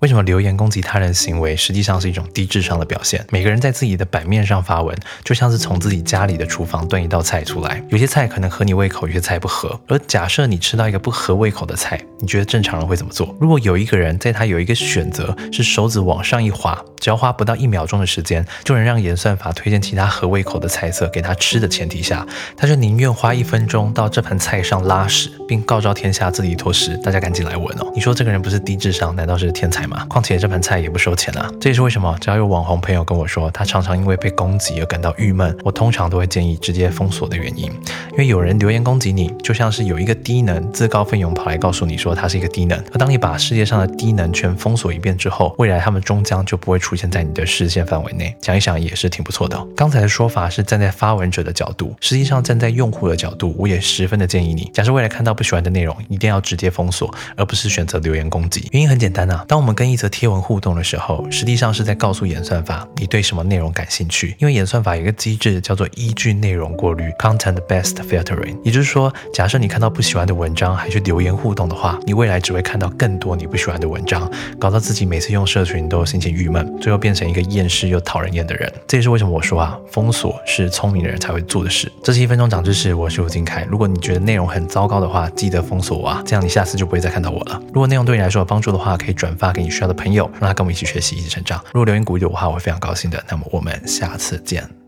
[0.00, 3.22] 为什么留言攻击他人行为实际上是一种低智商的表现？
[3.30, 9.78] 每个人在自己的版面上发文，就像是从自己家里的厨房端一道菜出来，有些菜可能合你胃口，有些菜不合。
[9.88, 13.36] 而假设你吃到一个不合胃口的菜，你觉得正常人会怎么做？
[13.38, 22.26] 如果有一个人在他有一个选择是手指往上一滑，只要花不到一秒钟的时间，就能让演算法推荐其他合胃口的菜色给他吃的前提下，
[22.56, 27.92] 他就宁愿花一分钟到这盘菜上拉屎，并告昭天下自己一坨屎，大家赶紧来闻哦！
[27.94, 29.89] 你说这个人不是低智商，难道是天才吗？
[30.08, 31.50] 况且这盘菜也不收钱啊！
[31.60, 37.64] 这也是为什么，只要有网红朋友跟我说他常常因为被攻击而感到郁闷，我通常都会建议直接封锁的原因。
[38.12, 42.78] 因为有人留言攻击你，就像是有一个低能自告奋勇跑来告诉你说他是一个低能。
[42.92, 48.34] 而当你把世界上的低能全封锁一遍之后，未来他们终将就不会出现在你的视线范围内。
[48.42, 49.60] 想一想也是挺不错的。
[49.76, 58.68] 刚才的说法是站在发文者的角度，实际上站在用户的角度，我也十分的建议你，假设未来看到不喜欢的内容，一定要直接封锁，而不是选择留言攻击。
[58.72, 64.36] 原因很简单啊，当我们跟一则贴文互动的时候，实际上是在告诉演算法你对什么内容感兴趣。
[64.38, 78.70] 因为演算法有一个机制叫做依据内容过滤 （content based filtering），也就是说，假设你看到不喜欢的文章还去留言互动的话，你未来只会看到更多你不喜欢的文章，搞到自己每次用社群都心情郁闷，最后变成一个厌世又讨人厌的人。
[78.86, 81.90] 这也是为什么我说啊，封锁是聪明的人才会做的事。
[82.04, 83.66] 这是一分钟长知识，我是吴金凯。
[83.66, 87.58] 如果你觉得内容很糟糕的话，记得封锁我啊，这样你下次就不会再看到我了。
[87.68, 91.62] 如果内容对你来说有帮助的话，可以转发给你需要的朋友，让他跟我们一起学习，一起成长。
[91.66, 93.22] 如果留言鼓励我的话，我会非常高兴的。
[93.28, 94.79] 那么我们下次见。